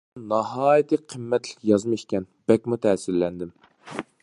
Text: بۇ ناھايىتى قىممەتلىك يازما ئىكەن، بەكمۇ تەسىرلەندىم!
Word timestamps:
بۇ 0.17 0.21
ناھايىتى 0.29 0.97
قىممەتلىك 1.13 1.67
يازما 1.73 1.99
ئىكەن، 1.99 2.27
بەكمۇ 2.53 2.81
تەسىرلەندىم! 2.87 3.53